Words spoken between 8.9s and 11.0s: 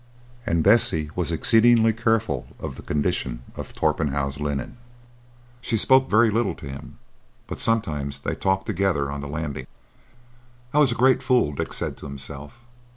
on the landing. "I was a